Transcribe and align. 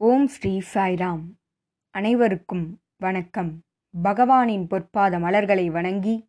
ஓம் 0.00 0.26
ஸ்ரீ 0.26 0.60
சாய்ராம். 0.74 1.22
அனைவருக்கும் 1.90 2.80
வணக்கம். 2.96 3.62
பகவானின் 4.02 4.66
பொற்பாத 4.66 5.20
மலர்களை 5.20 5.70
வணங்கி 5.70 6.28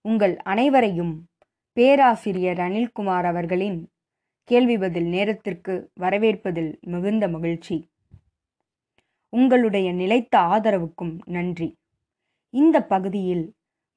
உங்கள் 0.00 0.36
அனைவரையும் 0.36 1.26
பேராசிரியர் 1.72 2.56
அனில்குமார் 2.56 3.24
அவர்களின் 3.24 3.88
கேள்வி 4.44 4.78
பதில் 4.78 5.04
நேரத்திற்கு 5.04 5.90
வரவேற்பதில் 6.00 6.80
மிகுந்த 6.80 7.28
மகிழ்ச்சி. 7.28 7.90
உங்களுடைய 9.28 9.92
நிலைத்த 9.92 10.38
ஆதரவுக்கும் 10.38 11.18
நன்றி. 11.24 11.76
இந்த 12.50 12.84
பகுதியில் 12.84 13.54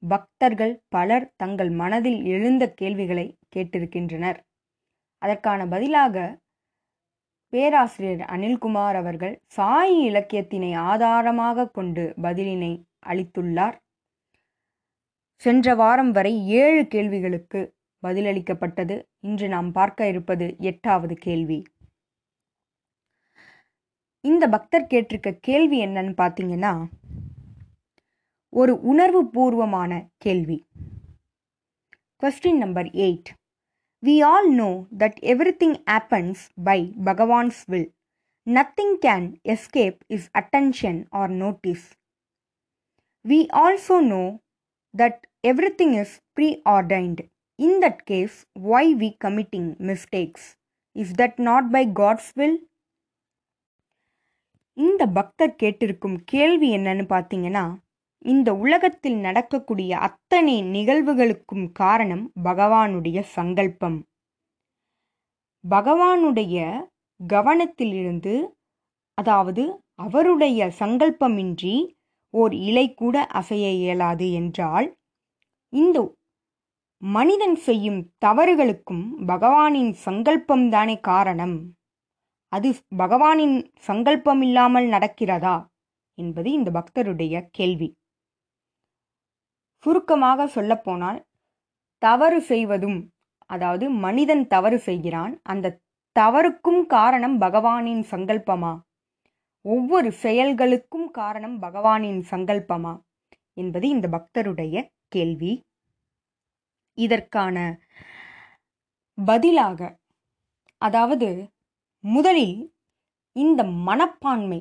பக்தர்கள் 0.08 0.82
பலர் 0.88 1.32
தங்கள் 1.36 1.70
மனதில் 1.70 2.24
எழுந்த 2.24 2.70
கேள்விகளை 2.70 3.38
கேட்டிருக்கின்றனர். 3.56 4.36
அதற்கான 5.18 5.66
பதிலாக 5.66 6.42
பேராசிரியர் 7.54 8.22
அனில்குமார் 8.34 8.96
அவர்கள் 9.00 9.34
சாய் 9.46 9.96
இலக்கியத்தினை 10.10 10.70
ஆதாரமாக 10.90 11.66
கொண்டு 11.68 12.04
பதிலினை 12.22 12.70
அளித்துள்ளார். 13.06 13.76
சென்ற 15.42 15.74
வாரம் 15.74 16.10
வரை 16.12 16.32
ஏழு 16.62 16.82
கேள்விகளுக்கு 16.86 17.60
பதிலளிக்கப்பட்டது. 18.02 18.96
இன்று 19.20 19.46
நாம் 19.48 19.68
பார்க்க 19.72 20.06
இருப்பது 20.06 20.48
எட்டாவது 20.70 21.14
கேள்வி. 21.26 21.60
இந்த 24.24 24.44
பக்தர் 24.48 24.90
கேட்டிருக்க 24.90 25.30
கேள்வி 25.40 25.78
என்னன்னு 25.86 26.14
பார்த்தீங்கன்னா 26.22 26.74
ஒரு 28.52 28.74
உணர்வு 28.92 29.22
பூர்வமான 29.30 29.92
கேள்வி. 30.18 30.58
Question 32.22 32.60
number 32.64 32.90
eight 33.06 33.30
We 34.04 34.20
all 34.22 34.46
know 34.50 34.86
that 34.92 35.18
everything 35.22 35.78
happens 35.86 36.50
by 36.58 36.92
Bhagavan's 37.06 37.64
will. 37.66 37.86
Nothing 38.46 38.98
can 38.98 39.40
escape 39.44 40.04
his 40.08 40.28
attention 40.34 41.08
or 41.10 41.26
notice. 41.28 41.94
We 43.24 43.48
also 43.50 44.00
know 44.00 44.42
that 44.94 45.26
everything 45.42 45.94
is 45.94 46.20
preordained. 46.34 47.30
In 47.58 47.80
that 47.80 48.04
case, 48.04 48.44
why 48.52 48.92
we 48.92 49.16
committing 49.18 49.76
mistakes? 49.78 50.56
Is 50.94 51.14
that 51.14 51.38
not 51.38 51.72
by 51.72 51.84
God's 51.84 52.32
will? 52.36 52.58
இந்த 54.76 55.02
பக்தர் 55.06 55.52
கேட்டிருக்கும் 55.62 56.16
கேள்வி 56.24 56.68
என்னன்னு 56.76 57.04
பார்த்தீங்கன்னா 57.08 57.64
இந்த 58.24 58.54
உலகத்தில் 58.54 59.16
நடக்கக்கூடிய 59.16 59.98
அத்தனை 59.98 60.62
நிகழ்வுகளுக்கும் 60.62 61.72
காரணம் 61.72 62.32
பகவானுடைய 62.44 63.20
சங்கல்பம். 63.20 63.98
பகவானுடைய 65.70 66.56
கவனத்திலிருந்து 67.20 68.34
அதாவது 69.14 69.64
அவருடைய 69.94 70.72
சங்கல்பமின்றி 70.78 71.76
ஓர் 72.30 72.54
இலை 72.54 72.94
கூட 72.94 73.26
அசைய 73.26 73.66
இயலாது 73.72 74.32
என்றால் 74.32 74.88
இந்த 75.72 75.98
மனிதன் 77.02 77.56
செய்யும் 77.56 78.00
தவறுகளுக்கும் 78.26 79.04
பகவானின் 79.26 79.92
சங்கல்பம் 79.92 80.68
தானே 80.68 81.00
காரணம். 81.00 81.56
அது 82.48 82.74
பகவானின் 82.96 83.56
சங்கல்பம் 83.80 84.42
இல்லாமல் 84.42 84.88
நடக்கிறதா? 84.88 85.56
என்பது 86.18 86.52
இந்த 86.52 86.70
பக்தருடைய 86.70 87.48
கேள்வி. 87.50 87.88
சுருக்கமாக 89.84 90.46
சொல்லப்போனால் 90.46 91.18
தவறு 92.02 92.40
செய்வதும் 92.40 93.00
அதாவது 93.50 93.90
மனிதன் 93.90 94.46
தவறு 94.46 94.78
செய்கிறான் 94.78 95.40
அந்த 95.42 95.76
தவறுக்கும் 96.16 96.82
காரணம் 96.86 97.40
பகவானின் 97.40 98.04
சங்கல்பமா? 98.10 98.72
ஒவ்வொரு 99.64 100.10
செயல்களுக்கும் 100.22 101.08
காரணம் 101.10 101.56
பகவானின் 101.62 102.20
சங்கல்பமா? 102.30 102.92
என்பது 103.56 103.86
இந்த 103.88 104.06
பக்தருடைய 104.08 104.76
கேள்வி. 105.08 105.52
இதற்கான 106.98 107.56
பதிலாக 109.18 109.80
அதாவது 110.82 111.28
முதலில் 112.04 112.58
இந்த 113.36 113.60
மனப்பான்மை 113.64 114.60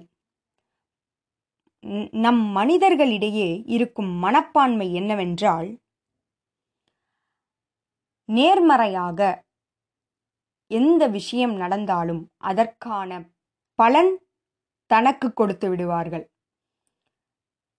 நம் 2.24 2.42
மனிதர்களிடையே 2.58 3.50
இருக்கும் 3.66 4.12
மனப்பான்மை 4.18 4.88
என்னவென்றால் 4.94 5.70
நேர்மறையாக 8.30 9.20
எந்த 10.72 11.04
விஷயம் 11.08 11.56
நடந்தாலும் 11.56 12.22
அதற்கான 12.50 13.10
பலன் 13.80 14.12
தனக்கு 14.92 15.28
கொடுத்து 15.34 15.68
விடுவார்கள். 15.70 16.26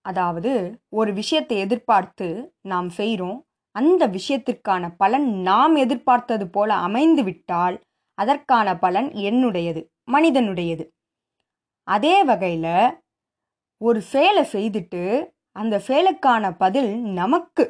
அதாவது 0.05 0.53
ஒரு 0.89 1.11
விஷயத்தை 1.13 1.57
எதிர்பார்த்து 1.59 2.27
நாம் 2.65 2.89
செய்கிறோம் 2.91 3.39
அந்த 3.77 4.03
விஷயத்திற்கான 4.09 4.85
பலன் 4.97 5.29
நாம் 5.41 5.75
எதிர்பார்த்தது 5.77 6.47
போல 6.49 6.75
அமைந்து 6.89 7.23
விட்டால் 7.23 7.77
அதற்கான 8.19 8.69
பலன் 8.79 9.09
என்னுடையது 9.29 9.81
மனிதனுடையது. 10.13 10.85
அதே 11.89 12.17
வகையில் 12.23 12.75
ஒரு 13.85 14.01
செயலை 14.03 14.43
செய்துட்டு 14.53 15.03
அந்த 15.53 15.75
செயலுக்கான 15.89 16.45
பதில் 16.57 16.93
நமக்கு 17.13 17.65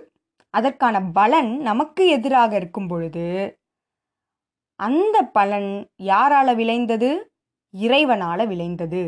அதற்கான 0.54 0.96
பலன் 1.12 1.50
நமக்கு 1.60 2.02
எதிராக 2.06 2.52
இருக்கும் 2.56 2.88
பொழுது 2.88 3.26
அந்த 4.80 5.16
பலன் 5.32 5.70
யாரால 6.02 6.48
விளைந்தது? 6.54 7.10
இறைவனால 7.74 8.46
விளைந்தது. 8.46 9.02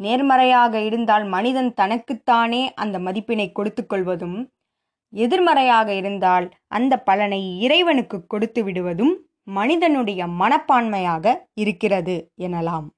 நேர்மறையாக 0.00 0.74
இருந்தால் 0.80 1.24
மனிதன் 1.24 1.70
தனக்குத்தானே 1.74 2.62
அந்த 2.74 2.98
மதிப்பினை 2.98 3.52
கொடுத்து 3.52 3.82
கொள்வதும் 3.86 4.38
எதிர்மறையாக 5.12 5.88
இருந்தால் 5.94 6.46
அந்த 6.68 6.94
பலனை 7.02 7.42
இறைவனுக்கு 7.58 8.18
கொடுத்து 8.26 8.60
விடுவதும் 8.64 9.14
மனிதனுடைய 9.50 10.26
மனப்பான்மையாக 10.40 11.34
இருக்கிறது 11.54 12.16
எனலாம். 12.36 12.88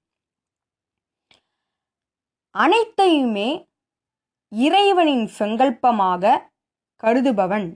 அனைத்தையுமே 2.55 3.49
இறைவனின் 4.53 5.25
சங்கல்பமாக 5.39 6.35
கருதுபவன். 7.03 7.67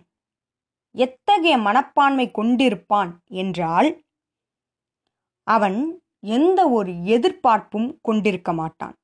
எத்தகைய 0.94 1.54
மனப்பான்மை 1.58 2.26
கொண்டிருப்பான் 2.38 3.10
என்றால் 3.40 3.88
அவன் 5.46 5.78
எந்த 6.36 6.60
ஒரு 6.68 6.92
எதிர்பார்ப்பும் 7.14 7.88
கொண்டிருக்க 8.02 8.52
மாட்டான். 8.52 8.94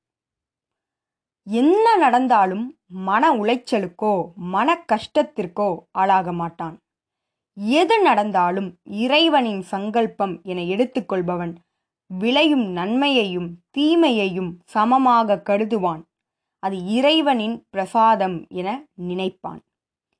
என்ன 1.46 1.86
நடந்தாலும் 1.96 2.64
மன 3.08 3.32
உளைச்சலுக்கோ 3.34 4.14
மன 4.54 4.78
கஷ்டத்திற்கோ 4.92 5.68
ஆளாக 5.92 6.32
மாட்டான். 6.32 6.76
எது 7.80 7.96
நடந்தாலும் 8.02 8.70
இறைவனின் 9.02 9.62
சங்கல்பம் 9.62 10.34
என 10.42 10.60
எடுத்துக்கொள்பவன் 10.74 11.52
விளையும் 12.18 12.66
நன்மையையும் 12.70 13.48
தீமையையும் 13.70 14.50
சமமாக 14.64 15.42
கருதுவான். 15.44 16.02
அது 16.58 16.76
இறைவனின் 16.86 17.66
பிரசாதம் 17.70 18.46
என 18.48 18.86
நினைப்பான். 18.94 19.60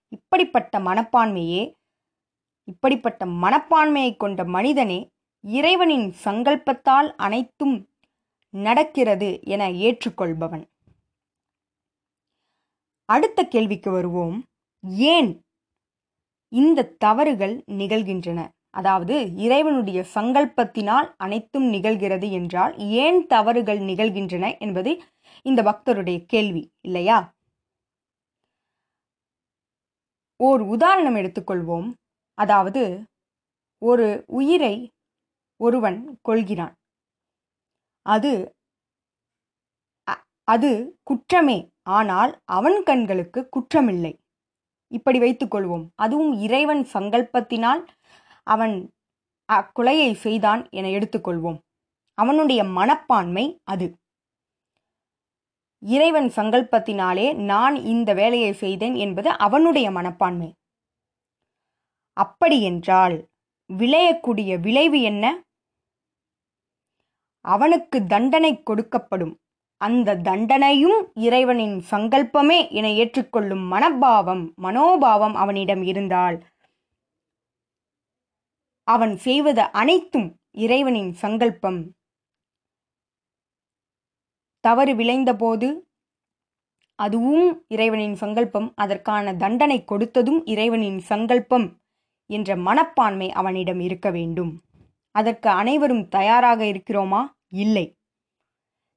இப்படிப்பட்ட 0.09 0.78
மனப்பான்மையே 0.78 1.72
இப்படிப்பட்ட 2.65 3.27
மனப்பான்மையை 3.27 4.16
கொண்ட 4.16 4.44
மனிதனே 4.44 5.09
இறைவனின் 5.44 6.12
சங்கல்பத்தால் 6.12 7.15
அனைத்தும் 7.16 7.88
நடக்கிறது 8.50 9.41
என 9.43 9.71
ஏற்றுக்கொள்பவன். 9.71 10.65
அடுத்த 13.09 13.44
கேள்விக்கு 13.44 13.91
வருவோம். 13.91 14.37
ஏன் 15.15 15.31
இந்த 16.53 16.93
தவறுகள் 16.99 17.62
நிகழ்கின்றன? 17.71 18.41
அதாவது 18.74 19.14
இறைவனுடைய 19.38 20.00
சங்கல்பத்தினால் 20.14 21.08
அனைத்தும் 21.16 21.68
நிகழ்கிறது 21.72 22.28
என்றால் 22.32 22.74
ஏன் 23.04 23.20
தவறுகள் 23.26 23.82
நிகழ்கின்றன 23.82 24.53
என்பது 24.59 24.92
இந்த 25.47 25.60
பக்தருடைய 25.62 26.18
கேள்வி 26.26 26.62
இல்லையா? 26.82 27.18
ஓர் 30.41 30.62
உதாரணம் 30.68 31.16
எடுத்துக்கொள்வோம். 31.16 31.88
அதாவது 32.38 32.82
ஒரு 33.82 34.06
உயிரை 34.32 34.74
ஒருவன் 35.60 35.98
கொள்கிறான் 36.22 36.74
அது 38.06 38.30
அது 40.48 40.70
குற்றமே. 41.04 41.59
ஆனால் 41.97 42.32
அவன் 42.50 42.78
கண்களுக்கு 42.82 43.41
குற்றமில்லை. 43.56 44.12
இப்படி 44.92 45.18
வைத்துக்கொள்வோம். 45.20 45.84
அதுவும் 45.97 46.32
இறைவன் 46.41 46.82
சங்கல்பத்தினால் 46.94 47.82
அவன் 48.44 48.92
அக்கொலையை 49.52 50.12
செய்தான் 50.14 50.68
என 50.70 50.88
எடுத்துக்கொள்வோம். 50.88 51.58
அவனுடைய 52.18 52.64
மனப்பான்மை 52.64 53.60
அது. 53.64 53.96
இறைவன் 55.82 56.28
சங்கல்பத்தினாலே 56.36 57.34
நான் 57.44 57.74
இந்த 57.76 58.14
வேலையை 58.14 58.52
செய்தேன் 58.52 58.94
என்பது 58.94 59.30
அவனுடைய 59.30 59.91
மனப்பான்மை. 59.91 60.54
அப்படி 62.16 62.62
என்றால் 62.62 63.28
விளையக்கூடிய 63.72 64.60
விளைவு 64.60 65.00
என்ன? 65.00 65.42
அவனுக்கு 67.44 68.06
தண்டனை 68.06 68.62
கொடுக்கப்படும். 68.70 69.34
அந்த 69.76 70.14
தண்டனையும் 70.16 71.10
இறைவனின் 71.14 71.82
சங்கல்பமே 71.91 72.70
என 72.70 72.91
ஏற்றுக்கொள்ளும் 72.92 73.72
மனப்பாவம் 73.72 74.54
மனோபாவம் 74.54 75.34
அவனிடம் 75.34 75.82
இருந்தால் 75.82 76.36
அவன் 78.84 79.16
செய்வது 79.16 79.63
அனைத்தும் 79.63 80.41
இறைவனின் 80.51 81.13
சங்கல்பம். 81.13 81.95
தவறு 84.60 84.95
விளைந்தபோது 84.95 85.89
அதுவும் 86.98 87.65
இறைவனின் 87.69 88.15
சங்கல்பம். 88.15 88.72
அதற்கான 88.77 89.34
தண்டனை 89.34 89.84
கொடுத்ததும் 89.86 90.41
இறைவனின் 90.45 90.98
சங்கல்பம் 90.98 91.81
என்ற 92.31 92.57
மனப்பான்மை 92.57 93.31
அவனிடம் 93.31 93.81
இருக்க 93.81 94.10
வேண்டும். 94.10 94.63
அதற்கு 95.10 95.48
அனைவரும் 95.48 96.09
தயாராக 96.09 96.65
இருக்கிறோமா? 96.65 97.22
இல்லை. 97.48 97.98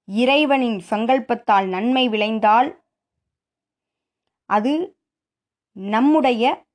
இறைவனின் 0.05 0.79
சங்கல்பத்தால் 0.79 1.67
நன்மை 1.67 2.09
விளைந்தால் 2.09 2.83
அது 4.45 4.97
நம்முடைய 5.71 6.65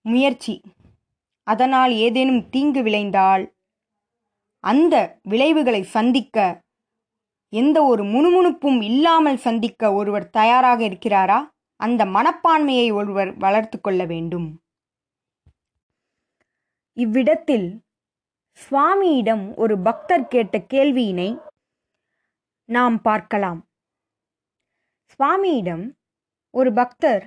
முயற்சி. 0.00 0.60
அதனால் 1.46 1.92
ஏதேனும் 1.92 2.48
தீங்கு 2.48 2.82
விளைந்தால் 2.82 3.44
அந்த 4.64 5.20
விளைவுகளை 5.22 5.82
சந்திக்க 5.82 6.62
எந்த 7.52 7.78
ஒரு 7.84 8.02
முணுமுணுப்பும் 8.04 8.80
இல்லாமல் 8.82 9.36
சந்திக்க 9.36 9.92
ஒருவர் 9.92 10.26
தயாராக 10.30 10.80
இருக்கிறாரா? 10.88 11.38
அந்த 11.80 12.04
மனப்பான்மையை 12.04 12.92
ஒருவர் 12.92 13.30
வளர்த்து 13.36 13.80
கொள்ள 13.80 14.04
வேண்டும். 14.04 14.48
இவ்விடத்தில் 16.96 17.68
சுவாமியிடம் 18.58 19.54
ஒரு 19.54 19.78
பக்தர் 19.78 20.28
கேட்ட 20.28 20.58
கேள்வியினை 20.58 21.30
நாம் 22.68 22.96
பார்க்கலாம். 23.00 23.60
சுவாமியிடம் 25.12 25.84
ஒரு 26.54 26.72
பக்தர் 26.72 27.24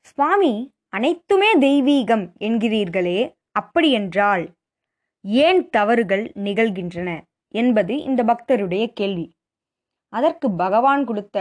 சுவாமி 0.00 0.54
அனைத்துமே 0.88 1.50
தெய்வீகம் 1.58 2.26
என்கிறீர்களே 2.38 3.18
அப்படியென்றால் 3.60 4.44
ஏன் 5.46 5.60
தவறுகள் 5.76 6.24
நிகழ்கின்றன 6.46 7.10
என்பது 7.54 7.94
இந்த 8.08 8.20
பக்தருடைய 8.30 8.84
கேள்வி. 9.00 9.26
அதற்கு 10.12 10.46
பகவான் 10.62 11.02
கொடுத்த 11.08 11.38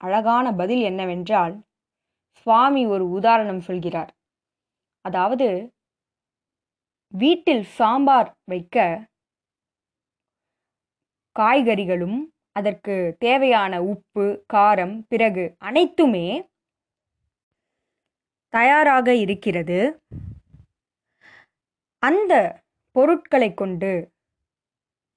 அழகான 0.00 0.46
பதில் 0.60 0.82
என்னவென்றால் 0.90 1.54
சுவாமி 2.40 2.82
ஒரு 2.94 3.04
உதாரணம் 3.18 3.62
சொல்கிறார். 3.68 4.10
அதாவது 5.04 5.48
வீட்டில் 7.12 7.64
சாம்பார் 7.78 8.30
வைக்க 8.50 8.76
காய்கறிகளும் 11.36 12.18
அதற்கு 12.58 12.94
தேவையான 13.24 13.74
உப்பு 13.92 14.24
காரம் 14.54 14.94
பிறகு 15.12 15.44
அனைத்துமே 15.68 16.26
தயாராக 18.54 19.08
இருக்கிறது. 19.24 19.78
அந்த 22.02 22.34
பொருட்களை 22.96 23.50
கொண்டு 23.54 23.92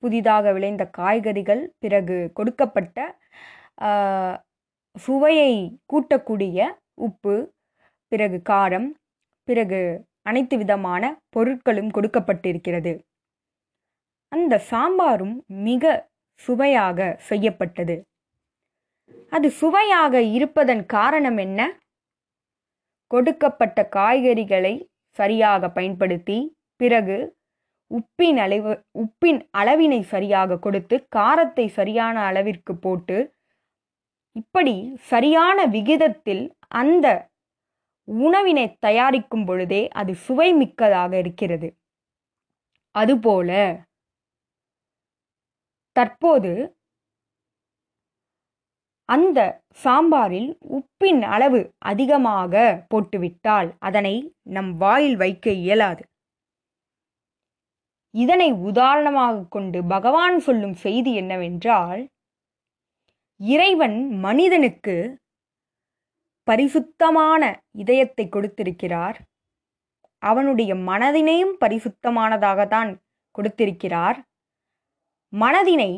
புதிதாக 0.03 0.51
விளைந்த 0.53 0.83
காய்கறிகள் 0.97 1.63
பிறகு 1.79 2.17
கொடுக்கப்பட்ட 2.33 2.97
சுவையை 4.95 5.53
கூட்டக்கூடிய 5.93 6.67
உப்பு 7.07 7.35
பிறகு 8.11 8.37
காரம் 8.49 8.89
பிறகு 9.47 9.81
அனைத்து 10.21 10.55
விதமான 10.57 11.03
பொருட்களும் 11.35 11.91
கொடுக்கப்பட்டிருக்கிறது. 11.95 12.93
அந்த 14.31 14.53
சாம்பாரும் 14.71 15.35
மிக 15.67 15.83
சுவையாக 16.41 16.99
செய்யப்பட்டது. 17.29 17.95
அது 19.29 19.47
சுவையாக 19.51 20.21
இருப்பதன் 20.37 20.83
காரணம் 20.85 21.37
என்ன? 21.37 21.59
கொடுக்கப்பட்ட 23.11 23.79
காய்கறிகளை 23.95 24.73
சரியாக 25.19 25.69
பயன்படுத்தி 25.69 26.37
பிறகு 26.75 27.17
உப்பின் 27.91 28.37
அளவு 28.37 28.71
உப்பின் 29.03 29.39
அளவினை 29.57 30.01
சரியாக 30.13 30.57
கொடுத்து 30.57 30.95
காரத்தை 31.09 31.65
சரியான 31.69 32.15
அளவிற்கு 32.25 32.73
போட்டு 32.75 33.17
இப்படி 34.35 34.75
சரியான 35.11 35.57
விகிதத்தில் 35.65 36.43
அந்த 36.81 37.07
உணவினை 38.07 38.65
தயாரிக்கும் 38.79 39.45
பொழுதே 39.45 39.81
அது 39.89 40.13
சுவை 40.15 40.49
மிக்கதாக 40.53 41.11
இருக்கிறது. 41.17 41.69
அதுபோல 42.95 43.49
தற்போது 45.95 46.51
அந்த 49.09 49.39
சாம்பாரில் 49.83 50.49
உப்பின் 50.77 51.21
அளவு 51.21 51.59
அதிகமாக 51.77 52.53
போட்டுவிட்டால் 52.87 53.69
அதனை 53.79 54.15
நம் 54.49 54.71
வாயில் 54.77 55.15
வைக்க 55.15 55.51
இயலாது. 55.51 56.03
இதனை 58.15 58.49
உதாரணமாக 58.69 59.45
கொண்டு 59.49 59.79
பகவான் 59.83 60.37
சொல்லும் 60.39 60.75
செய்தி 60.75 61.11
என்னவென்றால் 61.13 62.01
இறைவன் 63.39 63.97
மனிதனுக்கு 64.17 64.95
பரிசுத்தமான 66.47 67.41
இதயத்தை 67.71 68.25
கொடுத்திருக்கிறார். 68.29 69.17
அவனுடைய 70.23 70.71
மனதினையும் 70.89 71.55
பரிசுத்தமானதாகத்தான் 71.63 72.91
கொடுத்திருக்கிறார். 73.35 74.17
மனதினை 75.33 75.91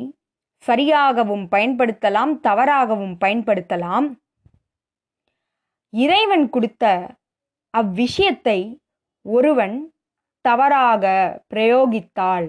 சரியாகவும் 0.63 1.45
பயன்படுத்தலாம் 1.55 2.33
தவறாகவும் 2.43 3.15
பயன்படுத்தலாம். 3.25 4.07
இறைவன் 5.93 6.45
கொடுத்த 6.49 6.83
அவ்விஷயத்தை 7.73 8.59
ஒருவன் 9.25 9.75
தவறாக 10.47 11.05
பிரயோகித்தால் 11.53 12.47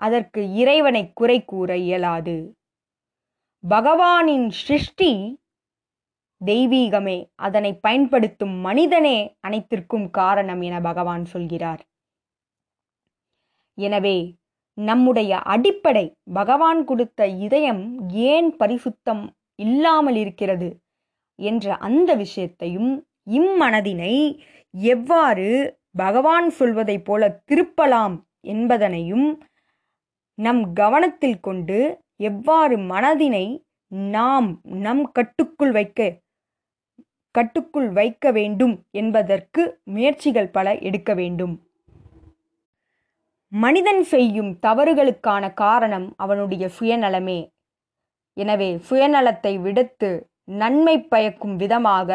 அதற்கு 0.00 0.40
இறைவனை 0.60 1.02
குறை 1.12 1.38
கூற 1.44 1.70
இயலாது. 1.86 2.36
பகவானின் 3.64 4.48
சிருஷ்டி 4.60 5.12
தெய்வீகமே. 6.40 7.18
அதனை 7.46 7.72
பயன்படுத்தும் 7.86 8.54
மனிதனே 8.66 9.18
அனைத்திற்கும் 9.40 10.06
காரணம் 10.10 10.62
என 10.68 10.76
பகவான் 10.88 11.24
சொல்கிறார். 11.24 11.82
எனவே 13.78 14.18
நம்முடைய 14.78 15.32
அடிப்படை 15.54 16.06
பகவான் 16.32 16.80
கொடுத்த 16.84 17.20
இதயம் 17.46 17.84
ஏன் 18.32 18.48
பரிசுத்தம் 18.60 19.24
இல்லாமல் 19.58 20.18
இருக்கிறது 20.22 20.68
என்ற 21.38 21.74
அந்த 21.88 22.10
விஷயத்தையும் 22.14 22.90
இம்மனதினை 23.38 24.14
எவ்வாறு 24.74 25.48
பகவான் 25.94 26.50
சொல்வதைப் 26.50 27.04
போல 27.04 27.42
திருப்பலாம் 27.48 28.16
என்பதனையும் 28.40 29.28
நம் 30.38 30.72
கவனத்தில் 30.72 31.40
கொண்டு 31.40 31.78
எவ்வாறு 32.16 32.76
மனதினை 32.78 33.46
நாம் 33.88 34.48
நம் 34.62 35.04
கட்டுக்குள் 35.12 35.72
வைக்க 35.72 36.08
கட்டுக்குள் 37.34 37.90
வைக்க 37.90 38.30
வேண்டும் 38.32 38.72
என்பதற்கு 38.90 39.62
முயற்சிகள் 39.84 40.50
பல 40.50 40.74
எடுக்க 40.78 41.14
வேண்டும். 41.14 41.52
மனிதன் 43.52 44.02
செய்யும் 44.02 44.50
தவறுகளுக்கான 44.66 45.44
காரணம் 45.54 46.08
அவனுடைய 46.16 46.70
சுயநலமே. 46.78 47.40
எனவே 48.36 48.76
சுயநலத்தை 48.88 49.60
விடுத்து 49.60 50.10
நன்மை 50.44 50.96
பயக்கும் 51.02 51.56
விதமாக 51.56 52.10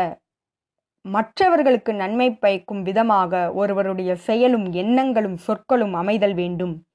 மற்றவர்களுக்கு 1.06 1.94
நன்மை 1.94 2.34
பயக்கும் 2.34 2.82
விதமாக 2.82 3.54
ஒருவருடைய 3.54 4.16
செயலும் 4.16 4.72
எண்ணங்களும் 4.72 5.38
சொற்களும் 5.38 5.94
அமைதல் 5.94 6.34
வேண்டும். 6.34 6.86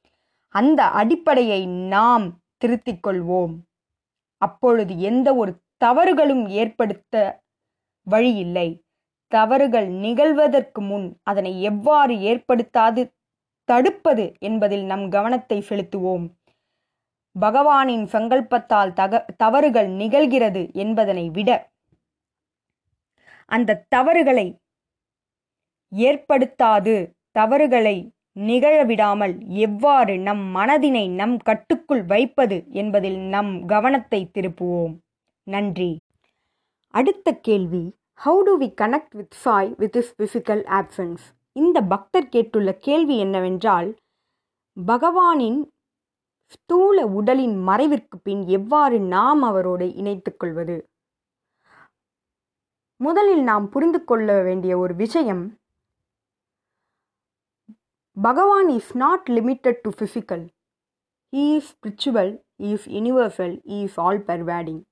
அந்த 0.48 0.84
அடிப்படையை 0.84 1.66
நாம் 1.66 2.40
திருத்திக் 2.56 3.08
கொள்வோம். 3.08 3.54
அப்பொழுது 4.36 4.98
எந்த 4.98 5.34
ஒரு 5.34 5.62
தவறுகளும் 5.76 6.48
ஏற்படுத்த 6.48 7.42
வழியில்லை 8.02 8.82
தவறுகள் 9.28 9.88
நிகழ்வதற்கு 9.88 10.80
முன் 10.80 11.20
அதனை 11.22 11.62
எவ்வாறு 11.62 12.14
ஏற்படுத்தாது 12.20 13.12
தடுப்பது 13.64 14.34
என்பதில் 14.38 14.84
நம் 14.84 15.08
கவனத்தை 15.08 15.64
செலுத்துவோம். 15.68 16.24
பகவானின் 17.40 18.04
சங்கல்பத்தால் 18.04 18.92
தக 18.92 19.24
தவறுகள் 19.36 19.88
நிகழ்கிறது 19.88 20.72
என்பதனை 20.72 21.30
விட 21.30 21.69
அந்த 23.50 23.78
தவறுகளை 23.88 24.46
ஏற்படுத்தாது 25.92 26.94
தவறுகளை 27.38 27.96
நிகழவிடாமல் 28.40 29.34
எவ்வாறு 29.66 30.14
நம் 30.18 30.42
மனதினை 30.56 31.06
நம் 31.10 31.36
கட்டுக்குள் 31.38 32.04
வைப்பது 32.04 32.56
என்பதில் 32.72 33.18
நம் 33.34 33.52
கவனத்தை 33.66 34.20
திருப்புவோம். 34.34 34.94
நன்றி. 35.46 35.90
அடுத்த 36.94 37.28
கேள்வி 37.48 37.82
how 38.24 38.40
do 38.42 38.54
we 38.60 38.68
connect 38.80 39.14
with 39.18 39.36
Sai 39.44 39.70
with 39.76 39.96
his 39.96 40.12
physical 40.18 40.62
absence 40.78 41.24
இந்த 41.56 41.78
பக்தர் 41.82 42.28
கேட்டுள்ள 42.32 42.70
கேள்வி 42.78 43.16
என்னவென்றால் 43.18 43.88
பகவானின் 44.76 45.60
ஸ்தூல 46.54 47.06
உடலின் 47.18 47.56
மறைவிற்கு 47.68 48.16
பின் 48.22 48.42
எவ்வாறு 48.48 48.96
நாம் 49.14 49.42
அவரோடு 49.42 49.86
இணைத்துக் 49.94 50.38
கொள்வது? 50.38 50.76
முதலில் 53.00 53.42
நாம் 53.42 53.68
புரிந்து 53.68 54.04
கொள்ள 54.04 54.42
வேண்டிய 54.42 54.78
ஒரு 54.78 54.94
விஷயம் 54.94 55.58
Bhagavan 58.16 58.68
is 58.68 58.96
not 58.96 59.28
limited 59.30 59.80
to 59.80 59.90
physical 59.90 60.44
he 61.32 61.56
is 61.56 61.70
spiritual 61.74 62.32
is 62.56 62.88
universal 62.88 63.54
is 63.64 63.98
all 63.98 64.20
pervading 64.20 64.82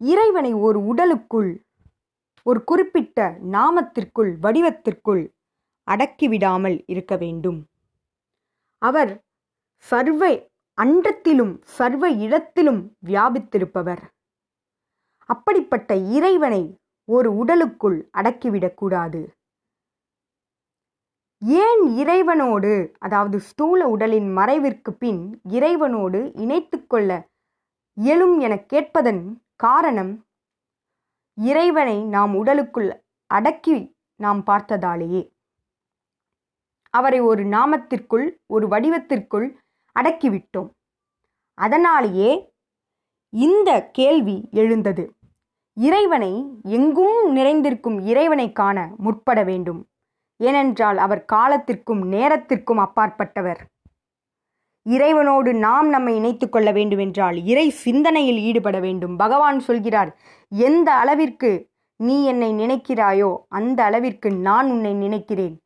இறைவனை 0.00 0.52
ஒரு 0.54 0.84
உடலுக்குள் 0.84 1.64
ஒரு 2.42 2.64
குறிப்பிட்ட 2.64 3.38
நாமத்திற்குள் 3.52 4.32
வடிவத்திற்குள் 4.42 5.24
அடக்கிவிடாமல் 5.88 6.84
இருக்க 6.86 7.16
வேண்டும். 7.16 7.60
அவர் 8.78 9.12
சர்வ 9.76 10.22
அண்டத்திலும் 10.78 11.54
சர்வ 11.62 12.10
இடத்திலும் 12.10 12.82
வியாபித்திருப்பவர். 13.06 14.04
அப்படிப்பட்ட 15.28 15.94
இறைவனை 15.94 16.78
ஒரு 17.04 17.36
உடலுக்குள் 17.36 18.08
அடக்கிவிடக்கூடாது 18.16 19.28
ஏன் 21.42 21.96
இறைவனோடு 21.96 22.92
அதாவது 22.98 23.40
ஸ்தூல 23.40 23.88
உடலின் 23.88 24.36
மறைவிற்கு 24.36 24.90
பின் 24.90 25.40
இறைவனோடு 25.48 26.32
இணைத்து 26.34 26.86
கொள்ள 26.86 27.28
இயலும் 27.92 28.38
என 28.38 28.54
கேட்பதன் 28.58 29.42
காரணம் 29.56 30.24
இறைவனை 31.38 32.04
நாம் 32.04 32.34
உடலுக்குள் 32.34 33.04
அடக்கி 33.26 33.96
நாம் 34.16 34.42
பார்த்ததாலேயே. 34.46 35.22
அவரை 36.90 37.20
ஒரு 37.20 37.44
நாமத்திற்குள் 37.44 38.26
ஒரு 38.46 38.66
வடிவத்திற்குள் 38.68 39.46
அடக்கிவிட்டோம். 39.96 40.70
அதனாலேயே 41.54 42.30
இந்த 43.28 43.90
கேள்வி 43.92 44.48
எழுந்தது. 44.52 45.15
இறைவனை 45.76 46.44
எங்கும் 46.62 47.32
நிறைந்திருக்கும் 47.32 48.06
இறைவனை 48.06 48.52
காண 48.52 48.90
முற்பட 48.96 49.42
வேண்டும். 49.44 49.88
ஏனென்றால் 50.36 50.96
அவர் 50.96 51.24
காலத்திற்கும் 51.24 52.08
நேரத்திற்கும் 52.08 52.78
அப்பாற்பட்டவர். 52.78 53.60
இறைவனோடு 54.82 55.54
நாம் 55.54 55.88
நம்மை 55.88 56.16
இணைத்து 56.16 56.48
கொள்ள 56.48 56.72
வேண்டுமென்றால் 56.72 57.44
இறை 57.44 57.70
சிந்தனையில் 57.70 58.38
ஈடுபட 58.38 58.80
வேண்டும். 58.80 59.16
பகவான் 59.16 59.60
சொல்கிறார் 59.60 60.16
எந்த 60.48 60.92
அளவிற்கு 60.92 61.68
நீ 61.96 62.24
என்னை 62.24 62.50
நினைக்கிறாயோ 62.52 63.36
அந்த 63.48 63.82
அளவிற்கு 63.82 64.30
நான் 64.30 64.70
உன்னை 64.70 64.94
நினைக்கிறேன். 64.94 65.60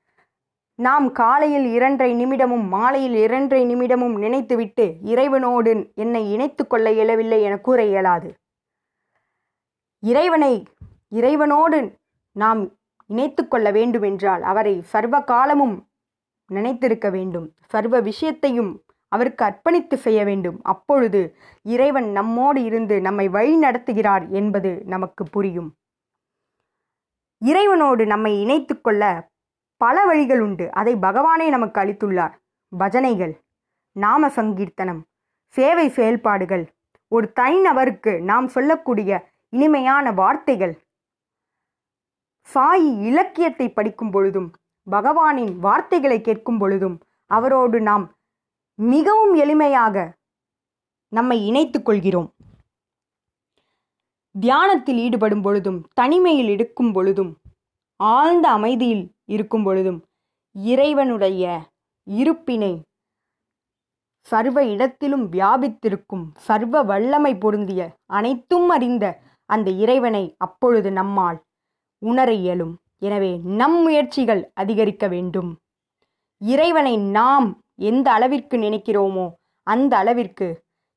நாம் 0.75 1.12
காலையில் 1.12 1.73
இரண்டரை 1.73 2.12
நிமிடமும் 2.14 2.69
மாலையில் 2.69 3.14
இரண்டரை 3.14 3.75
நிமிடமும் 3.75 4.19
நினைத்துவிட்டு 4.19 4.95
இறைவனோடு 5.05 5.93
என்னை 5.95 6.33
இணைத்து 6.33 6.67
கொள்ள 6.67 6.93
இயலவில்லை 6.93 7.43
என 7.43 7.57
கூற 7.57 7.85
இயலாது. 7.85 8.35
இறைவனை 10.00 10.66
இறைவனோடு 11.11 11.95
நாம் 12.33 12.73
இணைத்து 13.07 13.49
கொள்ள 13.49 13.71
வேண்டுமென்றால் 13.71 14.42
அவரை 14.42 14.83
சர்வ 14.83 15.21
காலமும் 15.21 15.88
நினைத்திருக்க 16.47 17.11
வேண்டும். 17.11 17.54
சர்வ 17.66 18.00
விஷயத்தையும் 18.00 18.83
அவருக்கு 19.09 19.45
அர்ப்பணித்து 19.45 19.95
செய்ய 19.95 20.25
வேண்டும். 20.25 20.61
அப்பொழுது 20.62 21.37
இறைவன் 21.62 22.11
நம்மோடு 22.11 22.62
இருந்து 22.62 23.00
நம்மை 23.00 23.28
வழி 23.28 23.61
நடத்துகிறார் 23.61 24.28
என்பது 24.28 24.83
நமக்கு 24.87 25.25
புரியும். 25.25 25.76
இறைவனோடு 27.45 28.07
நம்மை 28.07 28.40
இணைத்து 28.40 28.80
கொள்ள 28.80 29.28
பல 29.76 30.04
வழிகள் 30.04 30.40
உண்டு. 30.40 30.73
அதை 30.73 30.95
பகவானே 30.95 31.49
நமக்கு 31.49 31.80
அளித்துள்ளார். 31.80 32.33
பஜனைகள் 32.78 33.38
நாம 33.92 34.28
சங்கீர்த்தனம் 34.28 35.00
சேவை 35.47 35.88
செயல்பாடுகள். 35.88 36.73
ஒரு 37.09 37.33
தனிநபருக்கு 37.40 38.21
நாம் 38.21 38.49
சொல்லக்கூடிய 38.49 39.30
இனிமையான 39.52 40.12
வார்த்தைகள். 40.12 40.75
சாயி 42.49 42.90
இலக்கியத்தை 43.09 43.66
படிக்கும் 43.73 44.11
பொழுதும் 44.11 44.49
பகவானின் 44.87 45.52
வார்த்தைகளை 45.59 46.21
கேட்கும் 46.21 46.59
பொழுதும் 46.59 46.97
அவரோடு 47.30 47.80
நாம் 47.80 48.04
மிகவும் 48.75 49.35
எளிமையாக 49.35 49.97
நம்மை 51.12 51.47
இணைத்துக் 51.47 51.85
கொள்கிறோம். 51.85 52.28
தியானத்தில் 54.35 54.97
ஈடுபடும் 54.97 55.42
பொழுதும் 55.42 55.78
தனிமையில் 55.95 56.49
இருக்கும் 56.49 56.92
பொழுதும் 56.92 57.33
ஆழ்ந்த 58.00 58.47
அமைதியில் 58.49 59.04
இருக்கும் 59.25 59.64
பொழுதும் 59.64 59.99
இறைவனுடைய 60.52 61.45
இருப்பினை 62.07 62.73
சர்வ 64.28 64.64
இடத்திலும் 64.64 65.33
வியாபித்திருக்கும் 65.33 66.25
சர்வ 66.37 66.83
வல்லமை 66.83 67.33
பொருந்திய 67.37 67.83
அனைத்தும் 68.07 68.69
அறிந்த 68.69 69.04
அந்த 69.54 69.69
இறைவனை 69.85 70.25
அப்பொழுது 70.47 70.90
நம்மால் 70.99 71.38
உணர 72.02 72.30
இயலும். 72.42 72.75
எனவே 73.07 73.33
நம் 73.61 73.78
முயற்சிகள் 73.83 74.42
அதிகரிக்க 74.54 75.04
வேண்டும். 75.09 75.50
இறைவனை 76.40 76.95
நாம் 77.19 77.49
எந்த 77.90 78.07
அளவிற்கு 78.16 78.57
நினைக்கிறோமோ 78.59 79.26
அந்த 79.66 79.92
அளவிற்கு 80.02 80.49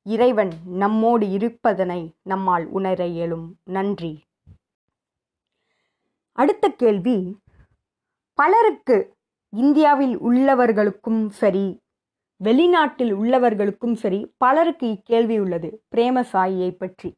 இறைவன் 0.05 0.51
நம்மோடு 0.81 1.25
இருப்பதனை 1.37 2.01
நம்மால் 2.31 2.65
உணர 2.77 3.05
இயலும். 3.13 3.47
நன்றி. 3.75 4.13
அடுத்த 6.37 6.65
கேள்வி 6.81 7.17
பலருக்கு 8.39 8.97
இந்தியாவில் 9.53 10.15
உள்ளவர்களுக்கும் 10.27 11.23
சரி 11.41 11.65
வெளிநாட்டில் 12.41 13.11
உள்ளவர்களுக்கும் 13.21 13.97
சரி 14.03 14.19
பலருக்கு 14.43 14.85
இக்கேள்வி 14.95 15.35
உள்ளது. 15.43 15.69
பிரேமசாயியை 15.95 16.71
பற்றி. 16.81 17.09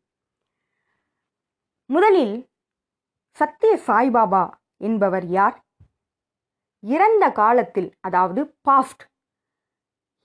முதலில் 1.89 2.49
சத்திய 3.31 3.79
சாய்பாபா 3.87 4.53
என்பவர் 4.77 5.25
யார்? 5.25 5.63
இறந்த 6.79 7.31
காலத்தில் 7.31 7.97
அதாவது 7.99 8.55
past 8.61 9.03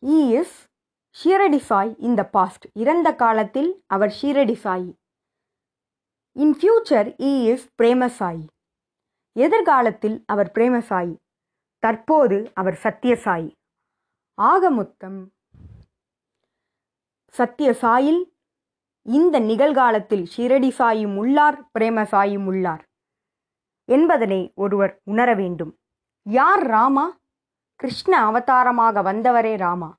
he 0.03 0.31
is 0.31 0.69
Shirdi 1.17 1.59
Sai 1.59 1.97
இந்த 1.99 2.25
பாஸ்ட் 2.25 2.67
இறந்த 2.73 3.15
காலத்தில் 3.15 3.83
அவர் 3.87 4.09
Shirdi 4.09 4.57
Sai 4.65 4.95
in 6.35 6.55
future 6.55 7.17
he 7.19 7.45
is 7.45 7.67
Premasai 7.75 8.47
எதிர்காலத்தில் 9.35 10.25
அவர் 10.27 10.51
பிரேமசாயி 10.51 11.15
தற்போது 11.79 12.53
அவர் 12.55 12.75
சத்தியசாயி 12.75 13.57
ஆக 14.35 14.71
மொத்தம் 14.71 15.33
சத்யசாயில் 17.35 18.30
இந்த 19.03 19.39
நிகழ்காலத்தில் 19.39 20.29
ஷிரடி 20.37 20.71
சாயும் 20.71 21.17
உள்ளார் 21.17 21.71
பிரேமசாயும் 21.79 22.45
உள்ளார். 22.45 22.89
என்பதனை 23.85 24.53
ஒருவர் 24.55 25.01
உணர 25.05 25.35
வேண்டும். 25.35 25.79
யார் 26.23 26.67
ராமா? 26.67 27.19
கிருஷ்ண 27.77 28.25
அவதாரமாக 28.25 29.03
வந்தவரே 29.03 29.57
ராமா. 29.57 29.97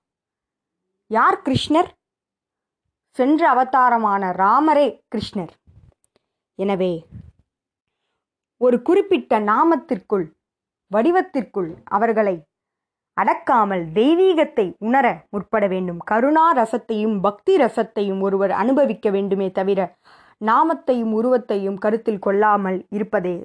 யார் 1.08 1.42
கிருஷ்ணர்? 1.42 1.90
சென்ற 3.10 3.50
அவதாரமான 3.50 4.32
ராமரே 4.32 5.00
கிருஷ்ணர். 5.16 5.50
எனவே 6.56 7.08
ஒரு 8.58 8.82
குறிப்பிட்ட 8.82 9.40
நாமத்திற்குள் 9.40 10.32
வடிவத்திற்குள் 10.92 11.76
அவர்களை 11.84 12.48
அடக்காமல் 13.18 13.84
தெய்வீகத்தை 13.94 14.66
உணர 14.78 15.06
முற்பட 15.30 15.68
வேண்டும். 15.68 15.98
கருணா 16.12 16.46
ரசத்தையும் 16.54 17.18
பக்தி 17.22 17.56
ரசத்தையும் 17.58 18.22
ஒருவர் 18.22 18.52
அனுபவிக்க 18.52 19.10
வேண்டுமே 19.10 19.52
தவிர 19.52 19.80
நாமத்தையும் 20.42 21.12
உருவத்தையும் 21.12 21.78
கருத்தில் 21.78 22.20
கொள்ளாமல் 22.20 22.86
இருப்பதே 22.90 23.36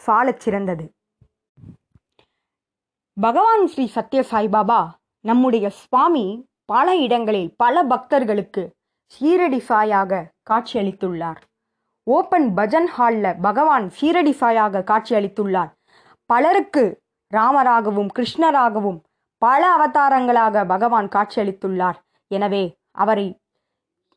சாலச் 0.00 0.42
சிறந்தது. 0.44 0.84
பகவான் 3.16 3.66
ஸ்ரீ 3.66 3.84
சத்ய 3.94 4.20
சாய்பாபா 4.30 4.80
நம்முடைய 5.24 5.66
சுவாமி 5.70 6.26
பல 6.64 6.96
இடங்களில் 6.96 7.50
பல 7.56 7.82
பக்தர்களுக்கு 7.82 8.62
சீரடி 9.12 9.60
சாயாக 9.70 10.12
காட்சியளித்துள்ளார். 10.50 11.40
ஓப்பன் 12.06 12.46
பஜன் 12.56 12.88
ஹாலில் 12.96 13.36
பகவான் 13.40 13.86
சீரடி 14.00 14.34
சாயாக 14.42 14.84
காட்சியளித்துள்ளார். 14.90 15.70
பலருக்கு 16.30 16.84
ராமராகவும் 17.32 18.10
கிருஷ்ணராகவும் 18.18 18.98
பல 19.44 19.62
அவதாரங்களாக 19.76 20.64
பகவான் 20.72 21.08
காட்சியளித்துள்ளார். 21.14 21.98
எனவே 22.30 22.64
அவரை 23.02 23.26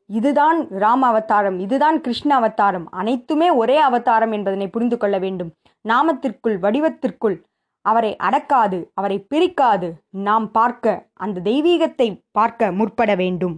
இதுதான் 0.10 0.60
ராம 0.84 1.02
அவதாரம் 1.12 1.58
இதுதான் 1.64 1.98
கிருஷ்ண 2.04 2.32
அவதாரம் 2.40 2.86
அனைத்துமே 3.00 3.48
ஒரே 3.62 3.78
அவதாரம் 3.88 4.34
என்பதனை 4.38 4.68
புரிந்து 4.76 4.98
கொள்ள 4.98 5.16
வேண்டும். 5.26 5.52
நாமத்திற்குள் 5.86 6.58
வடிவத்திற்குள் 6.66 7.38
அவரை 7.86 8.12
அடக்காது 8.28 8.80
அவரை 9.00 9.18
பிரிக்காது 9.32 9.90
நாம் 10.28 10.48
பார்க்க 10.58 10.96
அந்த 11.24 11.42
தெய்வீகத்தை 11.50 12.08
பார்க்க 12.38 12.72
முற்பட 12.80 13.12
வேண்டும். 13.22 13.56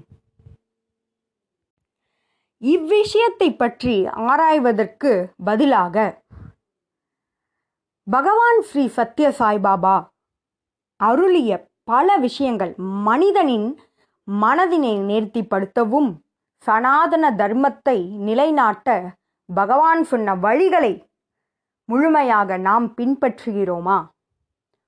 இவ்விஷயத்தை 2.61 3.49
பற்றி 3.61 3.95
ஆராய்வதற்கு 4.29 5.11
பதிலாக 5.49 5.97
பகவான் 8.07 8.61
ஸ்ரீ 8.69 8.83
சத்ய 8.97 9.27
சாய்பாபா 9.39 9.95
அருளிய 10.99 11.69
பல 11.83 12.17
விஷயங்கள் 12.17 12.75
மனிதனின் 12.77 13.79
மனதினை 14.27 14.93
நேர்த்திப்படுத்தவும் 15.09 16.09
சனாதன 16.57 17.31
தர்மத்தை 17.31 18.09
நிலைநாட்ட 18.17 19.15
பகவான் 19.45 20.03
சொன்ன 20.03 20.35
வழிகளை 20.35 21.07
முழுமையாக 21.85 22.57
நாம் 22.57 22.93
பின்பற்றுகிறோமா? 22.97 24.05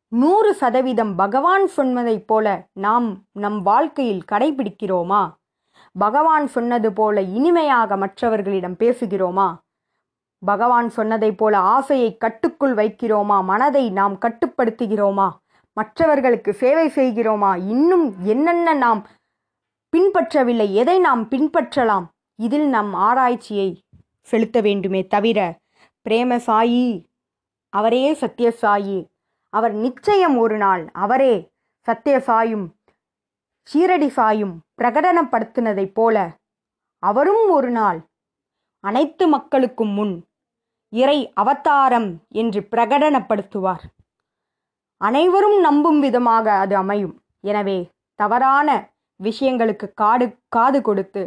நூறு 0.08 0.54
சதவீதம் 0.54 1.16
பகவான் 1.16 1.70
சொன்னதைப் 1.78 2.28
போல 2.28 2.68
நாம் 2.74 3.24
நம் 3.32 3.62
வாழ்க்கையில் 3.62 4.24
கடைபிடிக்கிறோமா? 4.32 5.32
பகவான் 5.92 6.48
சொன்னது 6.48 6.94
போல 6.94 7.22
இனிமையாக 7.22 7.98
மற்றவர்களிடம் 7.98 8.76
பேசுகிறோமா? 8.80 9.56
பகவான் 10.40 10.92
சொன்னதைப் 10.96 11.38
போல 11.38 11.58
ஆசையை 11.58 12.18
கட்டுக்குள் 12.18 12.76
வைக்கிறோமா? 12.76 13.44
மனதை 13.44 13.90
நாம் 13.92 14.18
கட்டுப்படுத்துகிறோமா? 14.18 15.30
மற்றவர்களுக்கு 15.74 16.54
சேவை 16.54 16.88
செய்கிறோமா? 16.88 17.52
இன்னும் 17.68 18.16
என்னென்ன 18.24 18.74
நாம் 18.74 19.08
பின்பற்றவில்லை? 19.94 20.74
எதை 20.74 21.00
நாம் 21.00 21.24
பின்பற்றலாம்? 21.30 22.06
இதில் 22.36 22.68
நம் 22.68 22.94
ஆராய்ச்சியை 22.94 23.70
செலுத்த 24.22 24.62
வேண்டுமே 24.62 25.08
தவிர 25.08 25.40
பிரேம 26.10 26.40
சாயி 26.48 27.06
அவரே 27.74 28.14
சத்யசாயி 28.14 28.98
அவர் 29.50 29.74
நிச்சயம் 29.74 30.38
ஒரு 30.38 30.58
நாள் 30.58 30.90
அவரே 30.94 31.34
சத்யசாயும் 31.88 32.66
சீரடி 33.68 34.08
சாயும் 34.08 34.54
பிரகடனப்படுத்தினதைப் 34.82 35.94
போல 35.94 36.18
அவரும் 37.04 37.50
ஒரு 37.50 37.70
நாள் 37.70 38.00
அனைத்து 38.84 39.28
மக்களுக்கும் 39.28 39.90
முன் 39.90 40.14
இறை 40.94 41.32
அவதாரம் 41.34 42.10
என்று 42.30 42.62
பிரகடனப்படுத்துவார். 42.72 43.84
அனைவரும் 45.02 45.58
நம்பும் 45.68 46.00
விதமாக 46.00 46.46
அது 46.64 46.76
அமையும். 46.84 47.16
எனவே 47.52 47.78
தவறான 48.20 48.70
விஷயங்களுக்கு 49.20 49.88
காடு 50.02 50.26
காது 50.56 50.80
கொடுத்து 50.82 51.24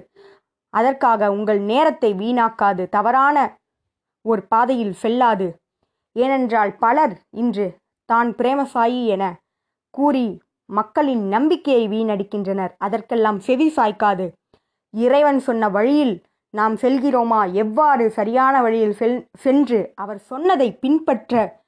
அதற்காக 0.75 1.31
உங்கள் 1.37 1.61
நேரத்தை 1.71 2.11
வீணாக்காது. 2.23 2.83
தவறான 2.97 3.37
ஒரு 4.25 4.43
பாதையில் 4.53 4.95
செல்லாது. 5.03 5.47
ஏனென்றால் 6.17 6.73
பலர் 6.85 7.15
இன்று 7.43 7.67
தான் 8.09 8.31
பிரேமசாயி 8.35 9.03
என 9.15 9.25
கூறி 9.95 10.27
மக்களின் 10.69 11.25
நம்பிக்கையை 11.35 11.85
வீணடிக்கின்றனர். 11.95 12.73
அதற்கெல்லாம் 12.79 13.39
செவி 13.47 13.69
சாய்க்காது. 13.77 14.27
இறைவன் 14.95 15.41
சொன்ன 15.49 15.69
வழியில் 15.77 16.15
நாம் 16.55 16.75
செல்கிறோமா? 16.83 17.41
எவ்வாறு 17.63 18.05
சரியான 18.19 18.55
வழியில் 18.63 18.97
செல் 19.01 19.19
சென்று 19.45 19.81
அவர் 20.03 20.21
சொன்னதை 20.31 20.69
பின்பற்ற 20.83 21.63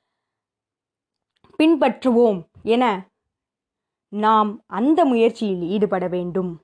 பின்பற்றுவோம் 1.63 2.41
என 2.63 2.85
நாம் 4.09 4.51
அந்த 4.67 5.05
முயற்சியில் 5.05 5.63
ஈடுபட 5.63 6.09
வேண்டும். 6.09 6.61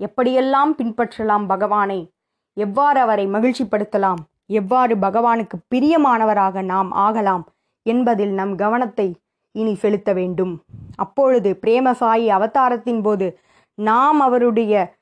எப்படியெல்லாம் 0.00 0.72
பின்பற்றலாம் 0.78 1.46
பகவானை? 1.46 2.12
எவ்வாறு 2.56 3.00
அவரை 3.00 3.26
மகிழ்ச்சிப்படுத்தலாம்? 3.26 4.20
எவ்வாறு 4.46 4.94
பகவானுக்கு 4.96 5.56
பிரியமானவராக 5.74 6.62
நாம் 6.62 6.90
ஆகலாம் 6.90 7.44
என்பதில் 7.82 8.32
நம் 8.32 8.54
கவனத்தை 8.56 9.08
இனி 9.52 9.74
செலுத்த 9.74 10.12
வேண்டும். 10.12 10.64
அப்பொழுது 10.96 11.56
பிரேமசாயி 11.56 12.28
அவதாரத்தின் 12.30 13.02
போது 13.02 13.38
நாம் 13.78 14.20
அவருடைய 14.20 14.94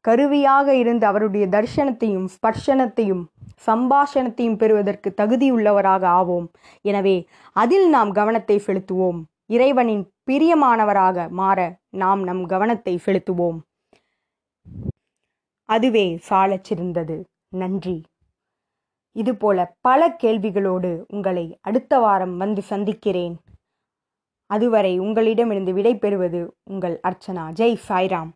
கருவியாக 0.00 0.74
இருந்து 0.74 1.06
அவருடைய 1.06 1.46
தரிசனத்தையும் 1.46 2.28
ஸ்பர்ஷனத்தையும் 2.34 3.24
சம்பாஷணத்தையும் 3.66 4.56
பெறுவதற்கு 4.56 5.14
தகுதியுள்ளவராக 5.16 6.04
ஆவோம். 6.18 6.46
எனவே 6.80 7.28
அதில் 7.52 7.88
நாம் 7.88 8.12
கவனத்தை 8.12 8.62
செலுத்துவோம். 8.66 9.22
இறைவனின் 9.46 10.12
பிரியமானவராக 10.30 11.30
மாற 11.30 11.78
நாம் 11.90 12.22
நம் 12.22 12.46
கவனத்தை 12.46 13.00
செலுத்துவோம். 13.06 13.58
அதுவே 15.68 16.16
சாலச் 16.16 16.64
சிறந்தது. 16.64 17.16
நன்றி. 17.48 18.04
இதுபோல 19.12 19.74
பல 19.80 20.16
கேள்விகளோடு 20.22 21.04
உங்களை 21.08 21.58
அடுத்த 21.60 21.98
வாரம் 21.98 22.36
வந்து 22.36 22.62
சந்திக்கிறேன். 22.62 23.36
அதுவரை 24.50 24.98
உங்களிடமிருந்து 24.98 25.72
விடை 25.72 25.98
பெறுவது 25.98 26.56
உங்கள் 26.64 27.00
அர்ச்சனா. 27.08 27.44
ஜெய் 27.52 27.80
சாய்ராம். 27.88 28.30